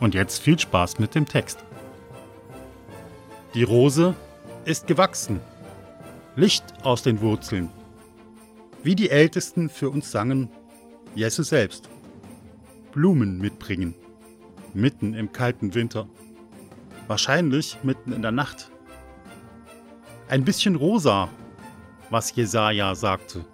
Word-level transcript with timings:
Und 0.00 0.14
jetzt 0.14 0.40
viel 0.40 0.58
Spaß 0.58 0.98
mit 0.98 1.14
dem 1.14 1.26
Text. 1.26 1.64
Die 3.54 3.62
Rose 3.62 4.14
ist 4.64 4.86
gewachsen, 4.86 5.40
Licht 6.36 6.64
aus 6.84 7.02
den 7.02 7.20
Wurzeln. 7.20 7.70
Wie 8.82 8.94
die 8.94 9.10
Ältesten 9.10 9.68
für 9.68 9.90
uns 9.90 10.10
sangen, 10.10 10.50
Jesus 11.14 11.48
selbst. 11.48 11.88
Blumen 12.92 13.38
mitbringen, 13.38 13.94
mitten 14.74 15.14
im 15.14 15.32
kalten 15.32 15.74
Winter. 15.74 16.06
Wahrscheinlich 17.08 17.78
mitten 17.82 18.12
in 18.12 18.22
der 18.22 18.32
Nacht. 18.32 18.70
Ein 20.28 20.44
bisschen 20.44 20.76
rosa, 20.76 21.28
was 22.10 22.34
Jesaja 22.36 22.94
sagte. 22.94 23.44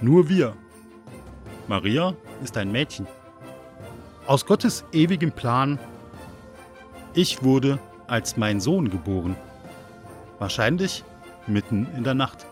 Nur 0.00 0.28
wir. 0.28 0.54
Maria 1.66 2.14
ist 2.42 2.56
ein 2.56 2.70
Mädchen. 2.70 3.06
Aus 4.28 4.44
Gottes 4.44 4.84
ewigem 4.92 5.32
Plan. 5.32 5.78
Ich 7.14 7.42
wurde 7.42 7.78
als 8.08 8.36
mein 8.36 8.60
Sohn 8.60 8.90
geboren. 8.90 9.34
Wahrscheinlich 10.38 11.02
mitten 11.46 11.86
in 11.96 12.04
der 12.04 12.12
Nacht. 12.12 12.44